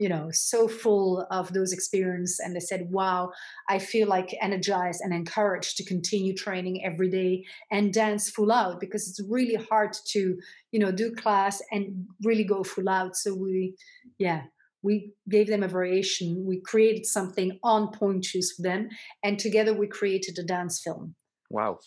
[0.00, 3.30] you know so full of those experiences and they said wow
[3.68, 8.80] i feel like energized and encouraged to continue training every day and dance full out
[8.80, 10.36] because it's really hard to
[10.72, 13.16] you know do class and really go full out.
[13.16, 13.74] So we
[14.18, 14.42] yeah
[14.82, 16.46] we gave them a variation.
[16.46, 18.88] We created something on pointers for them
[19.22, 21.14] and together we created a dance film.
[21.50, 21.80] Wow.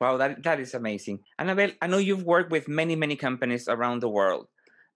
[0.00, 1.20] Wow that, that is amazing.
[1.38, 4.46] Annabelle i know you've worked with many many companies around the world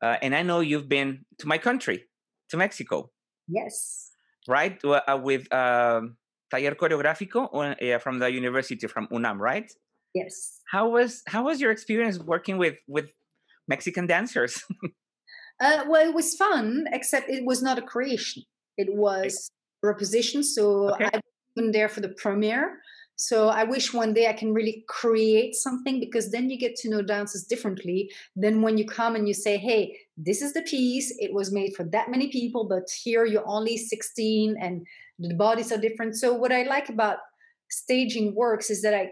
[0.03, 2.05] uh, and I know you've been to my country,
[2.51, 3.11] to Mexico.
[3.49, 4.11] Yes.
[4.47, 4.83] Right?
[4.85, 6.17] Uh, with um,
[6.51, 9.71] Taller Coreográfico uh, from the university, from UNAM, right?
[10.15, 10.61] Yes.
[10.71, 13.07] How was how was your experience working with with
[13.67, 14.63] Mexican dancers?
[15.61, 18.43] uh, well, it was fun, except it was not a creation.
[18.77, 19.51] It was
[19.83, 20.43] a reposition.
[20.43, 21.11] So okay.
[21.13, 21.21] I
[21.57, 22.79] was there for the premiere.
[23.21, 26.89] So I wish one day I can really create something because then you get to
[26.89, 31.13] know dancers differently than when you come and you say, hey, this is the piece.
[31.19, 34.87] It was made for that many people, but here you're only 16 and
[35.19, 36.15] the bodies are different.
[36.15, 37.19] So what I like about
[37.69, 39.11] staging works is that I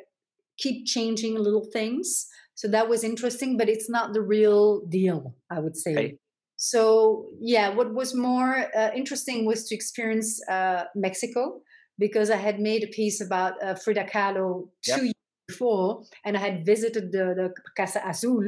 [0.57, 2.29] keep changing little things.
[2.55, 5.95] So that was interesting, but it's not the real deal, I would say.
[5.95, 6.19] Hey.
[6.55, 11.63] So yeah, what was more uh, interesting was to experience uh, Mexico
[11.99, 15.03] because I had made a piece about uh, Frida Kahlo two yep.
[15.03, 15.13] years
[15.49, 18.45] before, and I had visited the, the Casa Azul.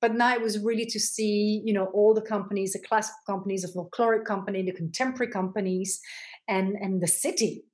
[0.00, 3.62] But now it was really to see, you know, all the companies, the classical companies,
[3.62, 6.00] the folkloric company, the contemporary companies,
[6.48, 7.64] and and the city.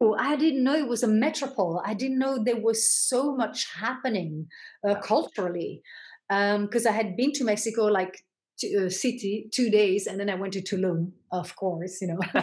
[0.00, 1.82] oh, I didn't know it was a metropole.
[1.84, 4.46] I didn't know there was so much happening
[4.88, 5.82] uh, culturally
[6.28, 8.24] because um, I had been to Mexico like
[8.58, 12.42] to, uh, city two days and then i went to tulum of course you know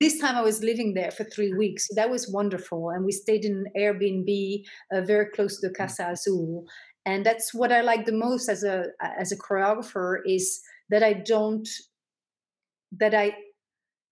[0.00, 3.12] this time i was living there for three weeks so that was wonderful and we
[3.12, 5.76] stayed in an airbnb uh, very close to the mm.
[5.76, 6.64] casa azul
[7.06, 8.86] and that's what i like the most as a
[9.18, 11.68] as a choreographer is that i don't
[12.92, 13.34] that i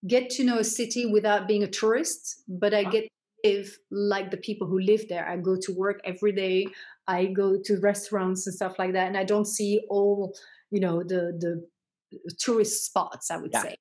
[0.07, 3.07] get to know a city without being a tourist but i get
[3.45, 5.29] live like the people who live there.
[5.29, 6.67] I go to work every day.
[7.07, 10.35] I go to restaurants and stuff like that, and I don't see all
[10.71, 11.67] you know the the
[12.39, 13.63] tourist spots i would yeah.
[13.63, 13.77] say.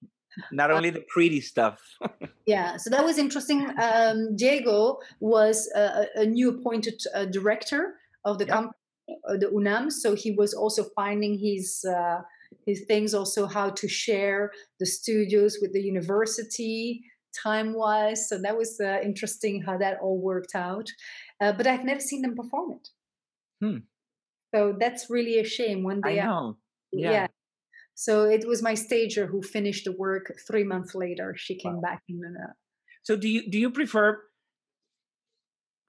[0.52, 1.80] Not only the pretty stuff.
[2.46, 3.60] Yeah so that was interesting.
[3.80, 8.74] Um, diego was a, a new appointed uh, director of the company
[9.28, 12.22] uh, the unam so he was also finding his uh,
[12.66, 17.04] his things also how to share the studios with the university
[17.44, 20.90] time wise so that was uh, interesting how that all worked out.
[21.42, 22.86] Uh, but i've never seen them perform it.
[23.62, 23.80] Hmm.
[24.54, 25.84] so that's really a shame.
[25.84, 26.58] One day I know
[26.92, 27.12] yeah.
[27.12, 27.28] yeah.
[27.96, 31.36] So it was my stager who finished the work three months later.
[31.38, 31.82] She came wow.
[31.82, 32.22] back in.
[32.24, 32.54] Uh,
[33.04, 34.22] so do you do you prefer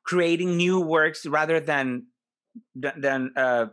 [0.04, 2.06] creating new works rather than
[2.74, 3.66] than uh,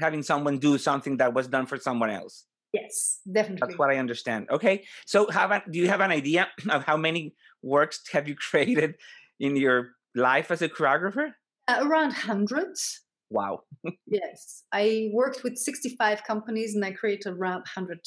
[0.00, 2.46] having someone do something that was done for someone else.
[2.72, 3.60] Yes, definitely.
[3.60, 4.48] That's what I understand.
[4.50, 8.34] Okay, so have a, do you have an idea of how many works have you
[8.50, 8.94] created
[9.38, 11.32] in your life as a choreographer?
[11.68, 13.02] Uh, around hundreds.
[13.32, 13.62] Wow.
[14.06, 18.00] yes, I worked with 65 companies and I created around 100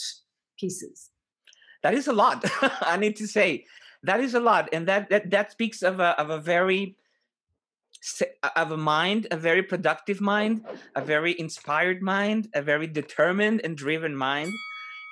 [0.59, 1.09] pieces.
[1.81, 2.45] That is a lot.
[2.81, 3.65] I need to say
[4.03, 6.95] that is a lot, and that that, that speaks of a of a very
[8.55, 10.63] of a mind, a very productive mind,
[10.95, 14.51] a very inspired mind, a very determined and driven mind.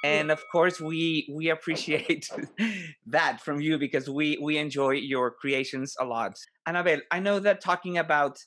[0.03, 2.29] And of course, we we appreciate
[3.07, 6.37] that from you because we we enjoy your creations a lot.
[6.65, 8.37] Annabelle, I know that talking about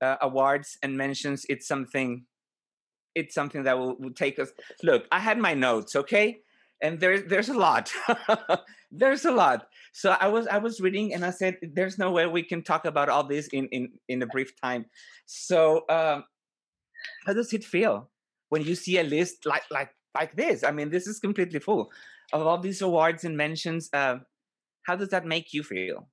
[0.00, 2.24] uh, awards and mentions, it's something,
[3.14, 4.50] it's something that will, will take us.
[4.82, 6.40] Look, I had my notes, okay,
[6.82, 7.92] and there's there's a lot,
[8.90, 9.68] there's a lot.
[9.92, 12.84] So I was I was reading and I said, "There's no way we can talk
[12.84, 14.86] about all this in in in a brief time."
[15.24, 16.24] So um,
[17.26, 18.10] how does it feel
[18.50, 20.64] when you see a list like like like this?
[20.64, 21.90] I mean, this is completely full
[22.32, 23.88] of all these awards and mentions.
[23.92, 24.18] Uh,
[24.82, 26.08] how does that make you feel?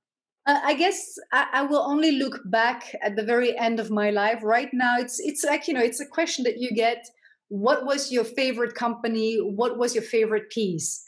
[0.46, 4.10] Uh, I guess I, I, will only look back at the very end of my
[4.10, 4.40] life.
[4.44, 7.08] Right now, it's it's like you know, it's a question that you get.
[7.50, 9.38] What was your favorite company?
[9.38, 11.04] What was your favorite piece?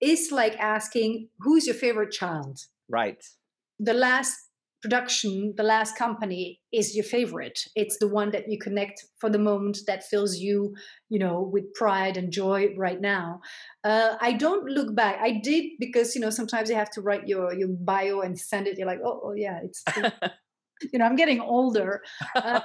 [0.00, 3.22] It's like asking who's your favorite child right
[3.78, 4.36] the last
[4.80, 7.60] production the last company is your favorite.
[7.74, 10.74] It's the one that you connect for the moment that fills you
[11.08, 13.40] you know with pride and joy right now.
[13.84, 15.18] Uh, i don't look back.
[15.20, 18.66] I did because you know sometimes you have to write your your bio and send
[18.66, 18.78] it.
[18.78, 19.82] You're like oh, oh yeah it's
[20.92, 22.02] you know i'm getting older.
[22.36, 22.60] Uh,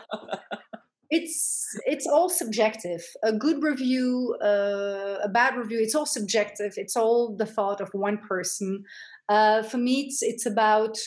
[1.09, 3.03] it's it's all subjective.
[3.23, 6.73] A good review uh, a bad review it's all subjective.
[6.77, 8.83] It's all the thought of one person.
[9.29, 10.97] Uh, for me it's it's about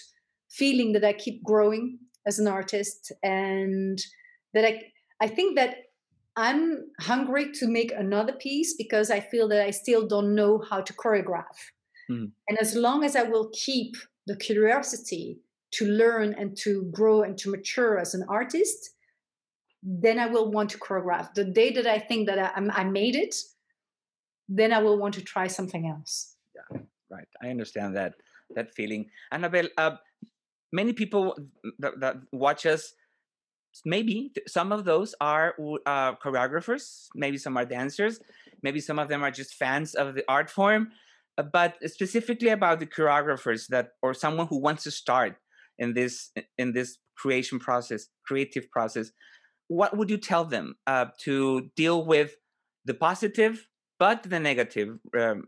[0.59, 3.99] feeling that i keep growing as an artist and
[4.55, 4.83] that i
[5.21, 5.77] i think that
[6.37, 10.81] i'm hungry to make another piece because i feel that i still don't know how
[10.81, 11.59] to choreograph
[12.11, 12.31] mm.
[12.49, 15.39] and as long as i will keep the curiosity
[15.73, 18.91] to learn and to grow and to mature as an artist
[19.87, 21.33] then I will want to choreograph.
[21.35, 23.37] The day that I think that I, I made it,
[24.49, 26.35] then I will want to try something else.
[26.55, 27.29] Yeah, right.
[27.43, 28.15] I understand that
[28.55, 29.07] that feeling.
[29.31, 29.97] Annabelle, uh,
[30.73, 31.37] many people
[31.79, 32.93] that, that, watch us,
[33.85, 35.55] maybe some of those are
[35.87, 38.21] uh, choreographers, maybe some are dancers,
[38.63, 40.89] maybe some of them are just fans of the art form.
[41.39, 45.37] Uh, but specifically about the choreographers that, or someone who wants to start
[45.79, 49.13] in this in this creation process, creative process
[49.69, 52.37] what would you tell them uh, to deal with
[52.85, 53.67] the positive
[53.99, 55.45] but the negative um,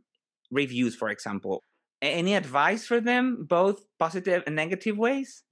[0.50, 1.62] reviews, for example?
[2.00, 5.42] Any advice for them, both positive and negative ways?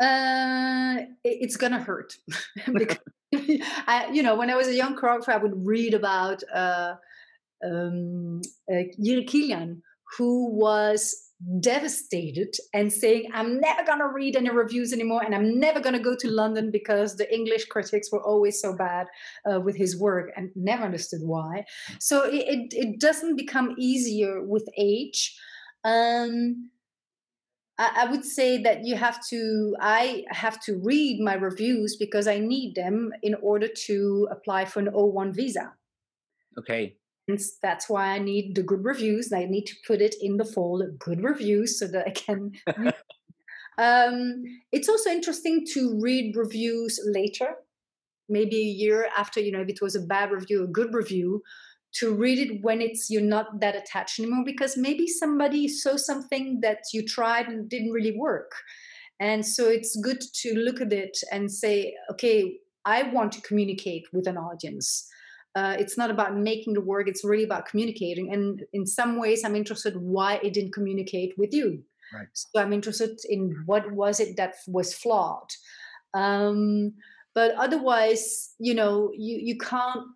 [0.00, 2.14] Uh, it's gonna hurt
[2.72, 2.98] because
[3.32, 6.94] I, you know, when I was a young choreographer, I would read about uh,
[7.64, 9.80] um, uh, Kylián,
[10.16, 11.27] who was
[11.60, 15.94] devastated and saying, I'm never going to read any reviews anymore and I'm never going
[15.94, 19.06] to go to London because the English critics were always so bad
[19.50, 21.64] uh, with his work and never understood why.
[22.00, 25.38] So it, it, it doesn't become easier with age.
[25.84, 26.70] Um,
[27.78, 32.26] I, I would say that you have to, I have to read my reviews because
[32.26, 35.72] I need them in order to apply for an O1 visa.
[36.58, 36.96] Okay
[37.62, 39.32] that's why I need the good reviews.
[39.32, 42.52] I need to put it in the folder good reviews so that I can.
[43.78, 47.56] um, it's also interesting to read reviews later,
[48.28, 51.42] maybe a year after, you know, if it was a bad review, a good review,
[51.94, 56.60] to read it when it's you're not that attached anymore because maybe somebody saw something
[56.60, 58.52] that you tried and didn't really work.
[59.20, 64.06] And so it's good to look at it and say, okay, I want to communicate
[64.12, 65.10] with an audience
[65.54, 68.32] uh, it's not about making the work it's really about communicating.
[68.32, 71.82] And in some ways i'm interested why it didn't communicate with you.
[72.14, 72.28] Right.
[72.32, 75.50] so i'm interested in what was it that was flawed.
[76.14, 76.94] Um,
[77.34, 80.06] but otherwise you know you, you can't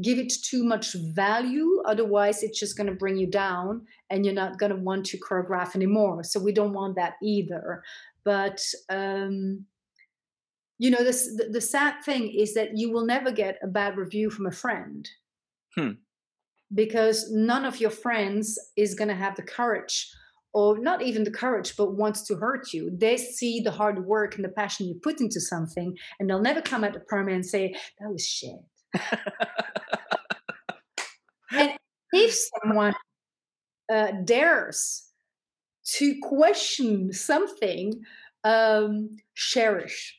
[0.00, 1.82] give it too much value.
[1.86, 5.18] Otherwise it's just going to bring you down and you're not going to want to
[5.18, 6.22] choreograph anymore.
[6.22, 7.82] So we don't want that either.
[8.24, 9.64] But um,
[10.78, 13.96] you know this the, the, sad thing is that you will never get a bad
[13.96, 15.08] review from a friend.
[15.74, 15.90] Hmm.
[16.74, 20.10] because none of your friends is going to have the courage
[20.52, 22.90] or not even the courage but wants to hurt you.
[22.92, 26.62] They see the hard work and the passion you put into something and they'll never
[26.62, 28.60] come at the permit and say that was shit.
[31.50, 31.72] And
[32.12, 32.94] if someone
[33.92, 35.08] uh, dares
[35.96, 38.02] to question something
[38.44, 40.17] um, cherish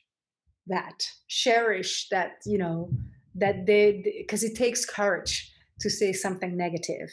[0.70, 2.90] that cherish that you know
[3.34, 7.10] that they because it takes courage to say something negative.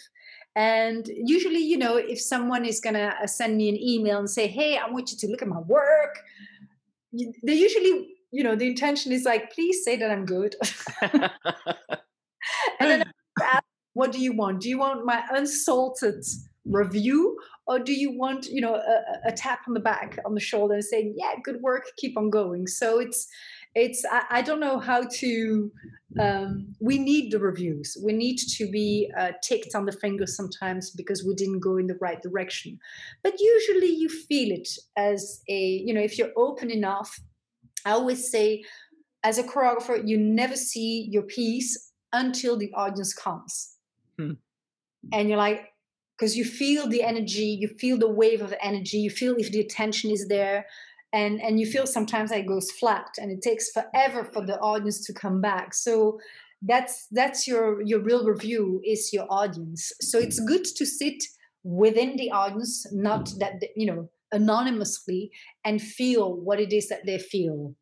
[0.56, 4.30] And usually you know if someone is going to uh, send me an email and
[4.30, 6.18] say hey i want you to look at my work
[7.44, 10.56] they usually you know the intention is like please say that i'm good.
[12.80, 13.04] And then
[13.42, 14.62] ask, what do you want?
[14.62, 16.24] Do you want my unsalted
[16.70, 20.40] review or do you want you know a, a, tap on the back on the
[20.40, 22.68] shoulder and saying yeah good work keep on going.
[22.68, 23.28] So it's
[23.76, 25.72] it's i, I don't know how to
[26.20, 27.96] um, we need the reviews.
[28.04, 31.86] We need to be uh, ticked on the finger sometimes because we didn't go in
[31.86, 32.80] the right direction.
[33.24, 37.20] But usually you feel it as a you know if you're open enough
[37.86, 38.64] i always say
[39.24, 43.76] as a choreographer you never see your piece until the audience comes.
[44.18, 44.34] Hmm.
[45.14, 45.62] and you're like
[46.18, 49.60] because you feel the energy you feel the wave of energy you feel if the
[49.60, 50.66] attention is there
[51.14, 55.06] and and you feel sometimes it goes flat and it takes forever for the audience
[55.06, 55.74] to come back.
[55.74, 56.20] So
[56.62, 59.92] that's that's your your real review is your audience.
[60.02, 61.24] So it's good to sit
[61.64, 65.32] within the audience not that you know anonymously
[65.64, 67.76] and feel what it is that they feel.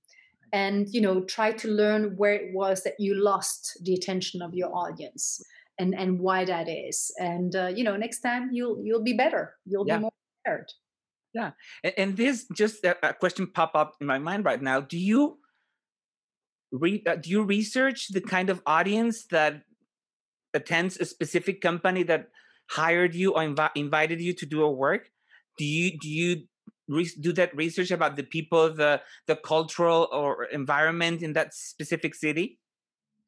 [0.54, 4.54] And you know try to learn where it was that you lost the attention of
[4.54, 5.42] your audience
[5.80, 7.12] and and why that is.
[7.20, 9.56] And uh, you know next time you'll you'll be better.
[9.66, 9.98] You'll yeah.
[9.98, 10.14] be more
[10.44, 10.72] prepared.
[11.34, 11.52] Yeah.
[11.84, 14.80] And, and this just a, a, question pop up in my mind right now.
[14.80, 15.40] Do you
[16.74, 19.64] uh, do you research the kind of audience that
[20.54, 22.30] attends a specific company that
[22.72, 25.10] hired you or inv- invited you to do a work?
[25.58, 26.44] Do you do you
[26.88, 32.16] re- do that research about the people the the cultural or environment in that specific
[32.16, 32.60] city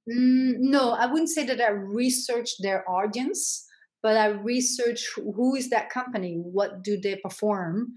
[0.10, 3.66] Mm, no, I wouldn't say that I research their audience,
[4.02, 7.94] but I research who is that company, what do they perform,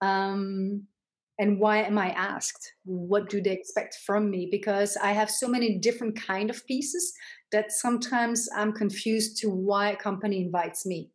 [0.00, 0.84] um,
[1.38, 2.74] and why am I asked?
[2.84, 4.48] What do they expect from me?
[4.50, 7.12] Because I have so many different kind of pieces
[7.52, 11.10] that sometimes I'm confused to why a company invites me.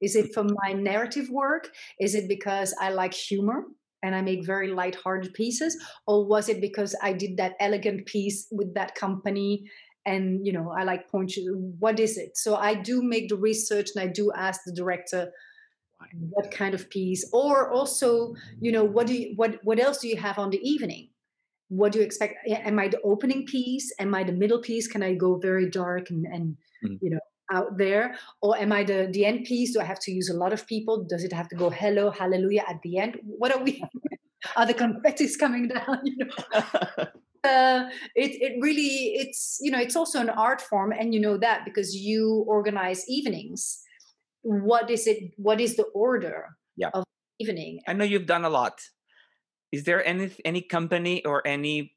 [0.00, 1.70] Is it for my narrative work?
[2.00, 3.64] Is it because I like humor?
[4.06, 5.76] And I make very light-hearted pieces,
[6.06, 9.64] or was it because I did that elegant piece with that company
[10.06, 12.36] and you know I like point you what is it?
[12.36, 15.32] So I do make the research and I do ask the director
[16.30, 20.08] what kind of piece, or also you know what do you, what what else do
[20.08, 21.08] you have on the evening?
[21.68, 22.34] What do you expect?
[22.48, 23.92] Am I the opening piece?
[23.98, 24.86] Am I the middle piece?
[24.86, 26.94] Can I go very dark and, and mm-hmm.
[27.00, 27.20] you know
[27.52, 28.16] out there?
[28.42, 30.66] Or am i the the end piece do i have to use a lot of
[30.66, 31.04] people?
[31.04, 33.18] Does it have to go hello hallelujah at the end?
[33.22, 33.82] What are we
[34.56, 37.06] are the confettis coming down you know?
[37.44, 41.36] Uh, it, it really it's you know it's also an art form and you know
[41.36, 43.82] that because you organize evenings.
[44.42, 46.90] What is it what is the order yeah.
[46.92, 47.04] of
[47.38, 47.80] evening?
[47.86, 48.80] I know you've done a lot.
[49.70, 51.94] Is there any any company or any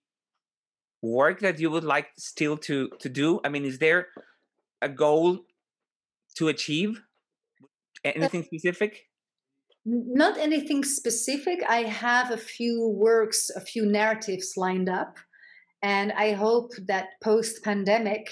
[1.01, 3.39] work that you would like still to to do?
[3.43, 4.07] I mean is there
[4.81, 5.45] a goal
[6.35, 7.01] to achieve?
[8.03, 9.09] Anything specific?
[9.85, 11.63] Not anything specific.
[11.67, 15.17] I have a few works, a few narratives lined up.
[15.81, 18.29] And I hope that post pandemic,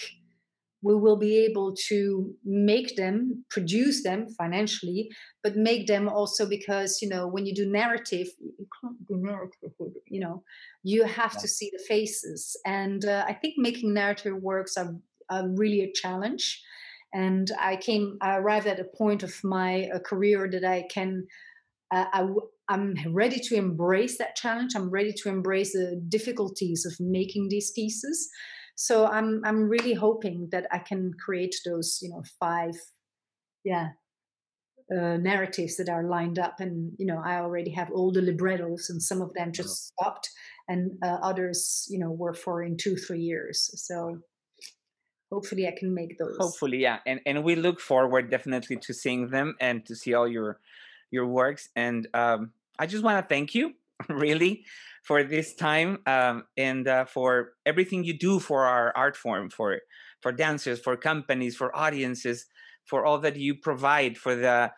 [0.81, 5.09] we will be able to make them, produce them financially,
[5.43, 9.71] but make them also because, you know, when you do narrative, you can't do narrative,
[10.05, 10.43] you know,
[10.83, 11.39] you have yeah.
[11.39, 12.59] to see the faces.
[12.65, 14.93] And uh, I think making narrative works are
[15.29, 16.61] uh, really a challenge.
[17.13, 21.25] And I came, I arrived at a point of my uh, career that I can,
[21.93, 22.27] uh, I,
[22.69, 24.73] I'm ready to embrace that challenge.
[24.75, 28.29] I'm ready to embrace the difficulties of making these pieces.
[28.75, 32.75] So I'm, I'm really hoping that I can create those, you know, five,
[33.63, 33.89] yeah,
[34.95, 38.89] uh, narratives that are lined up and you know i already have all the librettos
[38.89, 40.29] and some of them just stopped
[40.69, 44.17] and uh, others you know were for in two three years so
[45.31, 46.37] hopefully I can make those.
[46.37, 50.27] Hopefully, yeah, and and we look forward definitely to seeing them and to see all
[50.27, 50.59] your
[51.11, 51.69] your works.
[51.75, 53.73] And um, I just want to thank you
[54.09, 54.65] really
[55.03, 59.79] for this time um, and uh, for everything you do for our art form, for
[60.21, 62.45] for dancers, for companies, for audiences,
[62.85, 64.71] for all that you provide, for the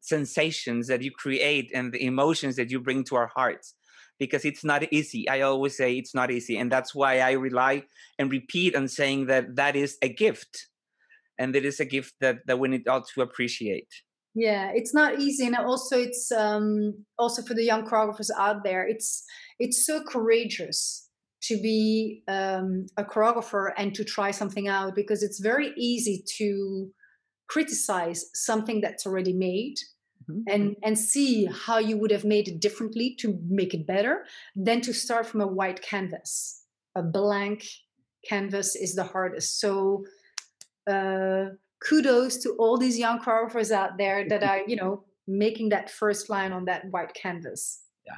[0.00, 3.74] sensations that you create and the emotions that you bring to our hearts
[4.18, 5.28] because it's not easy.
[5.28, 6.56] I always say it's not easy.
[6.56, 7.84] And that's why I rely
[8.18, 10.68] and repeat on saying that that is a gift.
[11.38, 13.88] And that is a gift that, that we need all to appreciate.
[14.34, 15.46] Yeah, it's not easy.
[15.46, 19.24] And also it's um also for the young choreographers out there, it's
[19.58, 21.06] it's so courageous
[21.42, 26.88] to be um, a choreographer and to try something out because it's very easy to
[27.48, 29.76] criticize something that's already made
[30.28, 30.40] mm-hmm.
[30.48, 34.24] and and see how you would have made it differently to make it better
[34.54, 36.62] than to start from a white canvas.
[36.94, 37.64] A blank
[38.28, 39.60] canvas is the hardest.
[39.60, 40.04] So
[40.86, 41.46] uh,
[41.80, 46.30] kudos to all these young choreographers out there that are you know making that first
[46.30, 47.82] line on that white canvas.
[48.06, 48.16] Yeah.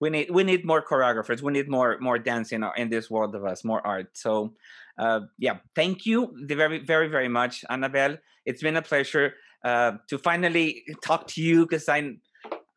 [0.00, 1.42] We need we need more choreographers.
[1.42, 4.16] We need more more dancing in, in this world of us more art.
[4.16, 4.54] So
[4.98, 8.18] uh, yeah thank you very very very much annabelle.
[8.46, 9.34] It's been a pleasure
[9.64, 12.12] uh, to finally talk to you because i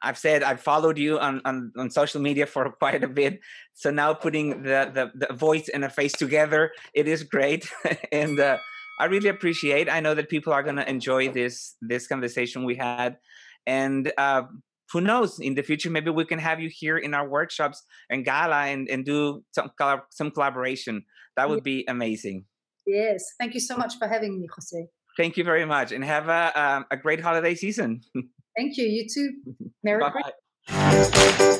[0.05, 3.39] I've said I've followed you on, on, on social media for quite a bit.
[3.73, 7.71] So now putting the, the, the voice and a face together, it is great.
[8.11, 8.57] and uh,
[8.99, 9.89] I really appreciate.
[9.89, 13.15] I know that people are going to enjoy this this conversation we had.
[13.65, 14.43] And uh,
[14.93, 18.23] who knows in the future maybe we can have you here in our workshops and
[18.23, 19.71] gala and, and do some
[20.11, 21.03] some collaboration
[21.35, 22.45] that would be amazing
[22.85, 26.29] yes thank you so much for having me jose thank you very much and have
[26.29, 28.01] a, um, a great holiday season.
[28.55, 29.31] Thank you you too.
[29.83, 30.03] Merry
[30.67, 31.59] Christmas